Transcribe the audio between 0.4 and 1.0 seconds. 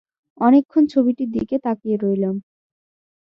অনেকক্ষণ